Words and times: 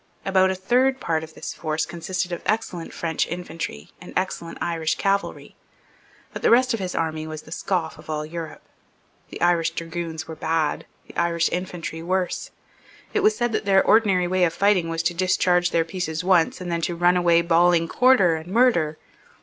About 0.25 0.49
a 0.49 0.55
third 0.55 0.99
part 0.99 1.23
of 1.23 1.35
this 1.35 1.53
force 1.53 1.85
consisted 1.85 2.31
of 2.31 2.41
excellent 2.47 2.91
French 2.91 3.27
infantry 3.27 3.91
and 4.01 4.13
excellent 4.17 4.57
Irish 4.59 4.95
cavalry. 4.95 5.55
But 6.33 6.41
the 6.41 6.49
rest 6.49 6.73
of 6.73 6.79
his 6.79 6.95
army 6.95 7.27
was 7.27 7.43
the 7.43 7.51
scoff 7.51 7.99
of 7.99 8.09
all 8.09 8.25
Europe. 8.25 8.63
The 9.29 9.39
Irish 9.43 9.69
dragoons 9.69 10.27
were 10.27 10.35
bad; 10.35 10.87
the 11.05 11.15
Irish 11.15 11.51
infantry 11.51 12.01
worse. 12.01 12.49
It 13.13 13.19
was 13.19 13.35
said 13.37 13.51
that 13.51 13.65
their 13.65 13.83
ordinary 13.85 14.25
way 14.27 14.43
of 14.43 14.53
fighting 14.55 14.89
was 14.89 15.03
to 15.03 15.13
discharge 15.13 15.69
their 15.69 15.85
pieces 15.85 16.23
once, 16.23 16.59
and 16.59 16.71
then 16.71 16.81
to 16.81 16.95
run 16.95 17.15
away 17.15 17.43
bawling 17.43 17.87
"Quarter" 17.87 18.37
and 18.37 18.47
"Murder." 18.51 18.97